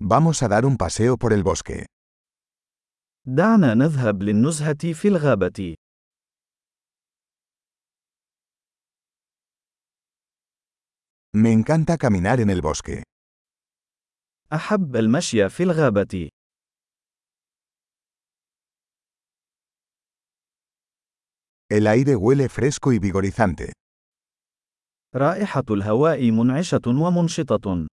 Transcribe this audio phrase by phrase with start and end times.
[0.00, 1.86] Vamos a dar un paseo por el bosque.
[3.26, 5.74] دعنا نذهب للنزهة في الغابة.
[11.34, 13.02] Me encanta caminar en el bosque.
[14.52, 16.28] أحب المشي في الغابة.
[21.70, 23.72] El aire huele fresco y vigorizante.
[25.14, 27.97] رائحة الهواء منعشة ومنشطة.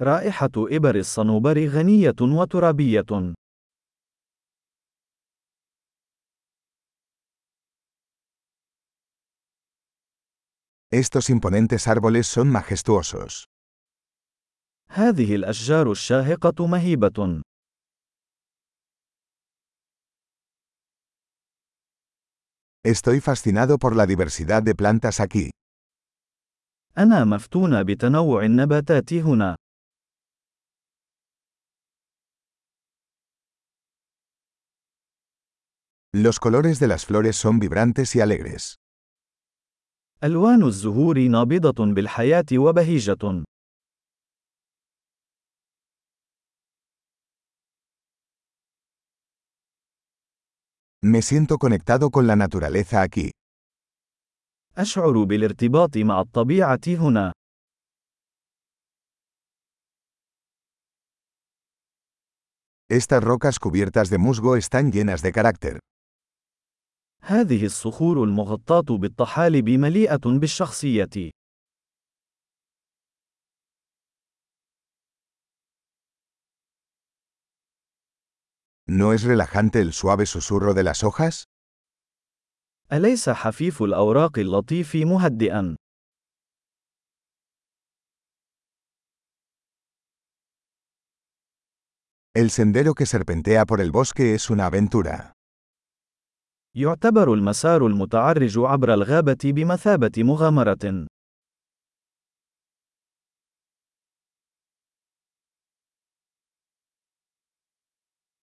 [0.00, 3.34] رائحة إبر الصنوبر غنية وترابية.
[10.90, 13.44] Estos imponentes árboles son majestuosos.
[14.90, 17.42] هذه الأشجار الشاهقة مهيبة.
[22.84, 25.50] Estoy fascinado por la diversidad de plantas aquí.
[26.98, 29.56] أنا مفتون بتنوع النباتات هنا.
[36.15, 38.75] Los colores de las flores son vibrantes y alegres.
[40.23, 43.43] ألوان الزهور نابضة بالحياة وبهيجة.
[51.01, 53.31] Me siento conectado con la naturaleza aquí.
[54.77, 57.33] أشعر بالارتباط مع الطبيعة هنا.
[62.89, 65.79] Estas rocas cubiertas de musgo están llenas de carácter.
[67.28, 71.30] هذه الصخور المغطاة بالطحالب مليئة بالشخصية.
[78.86, 81.44] ¿No es relajante el suave susurro de las hojas?
[82.92, 85.76] أليس حفيف الأوراق اللطيف مهدئا؟
[92.34, 95.37] El sendero que serpentea por el bosque es una aventura.
[96.78, 101.06] يعتبر المسار المتعرج عبر الغابة بمثابة مغامرة.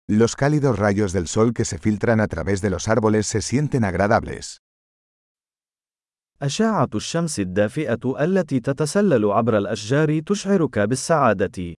[0.08, 3.84] Los cálidos rayos del sol que se filtran a través de los árboles se sienten
[3.84, 4.58] agradables.
[6.42, 11.74] أشعة الشمس الدافئة التي تتسلل عبر الأشجار تشعرك بالسعادة.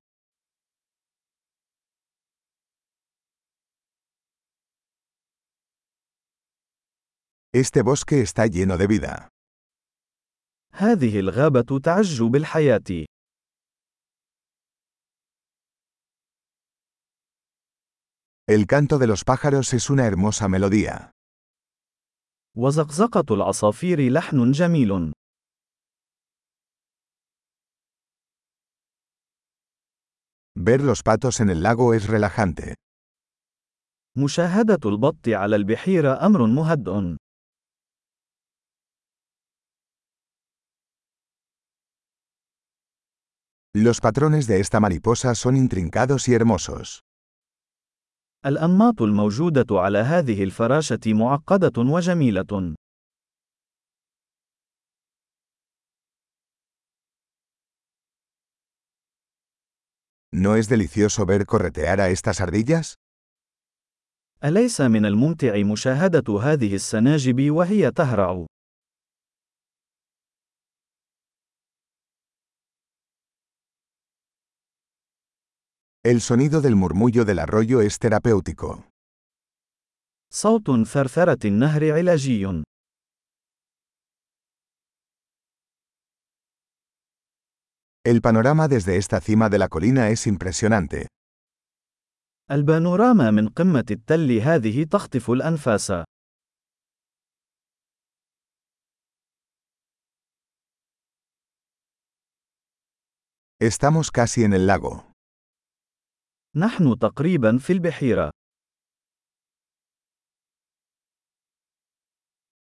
[7.62, 9.28] Este bosque está lleno de vida.
[10.72, 13.06] هذه الغابة تعج بالحياة.
[18.46, 21.12] El canto de los pájaros es una hermosa melodía.
[22.56, 25.12] وزقزقة العصافير لحن جميل.
[30.58, 32.74] Ver los patos en el lago es relajante.
[34.16, 37.16] مشاهدة البط على البحيرة أمر مهدئ.
[43.78, 47.02] Los patrones de esta mariposa son intrincados y hermosos.
[48.46, 52.74] الأنماط الموجودة على هذه الفراشة معقدة وجميلة.
[60.32, 62.94] ¿No es delicioso ver corretear a estas ardillas?
[64.44, 68.46] أليس من الممتع مشاهدة هذه السناجب وهي تهرع؟
[76.05, 78.83] El sonido del murmullo del arroyo es terapéutico.
[80.33, 82.63] صوت ثرثرة النهر علاجي.
[88.03, 91.07] El panorama desde esta cima de la colina es impresionante.
[92.51, 95.91] البانوراما من قمة التل هذه تخطف الأنفاس.
[103.59, 105.11] Estamos casi en el lago.
[106.56, 108.30] نحن تقريبا في البحيرة.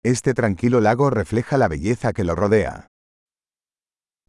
[0.08, 2.86] Este tranquilo lago refleja la belleza que lo rodea.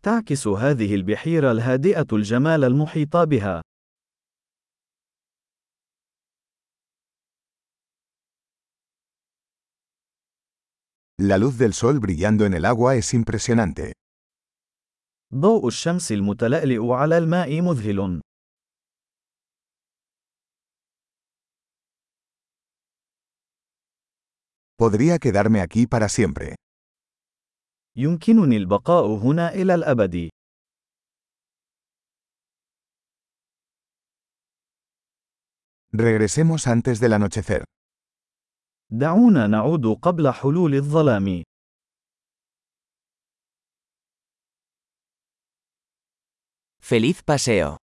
[0.02, 3.62] تعكس هذه البحيرة الهادئة الجمال المحيط بها.
[11.20, 13.92] La luz del sol brillando en el agua es impresionante.
[15.34, 18.20] ضوء الشمس المتلألئ على الماء مذهل.
[24.87, 26.55] Podría quedarme aquí para siempre.
[27.95, 30.29] يمكنني البقاء هنا إلى الأبد.
[35.91, 37.63] Regresemos antes del anochecer.
[38.91, 41.43] دعونا نعود قبل حلول الظلام.
[46.81, 47.83] Feliz paseo.